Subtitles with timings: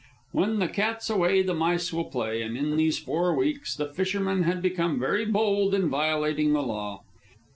[0.31, 4.41] When the cat's away the mice will play, and in these four weeks the fishermen
[4.41, 7.01] had become very bold in violating the law.